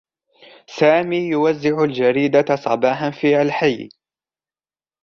سامي 0.67 1.17
يوزع 1.29 1.83
الجريدة 1.83 2.55
صباحا 2.55 3.11
في 3.11 3.41
الحي. 3.41 3.89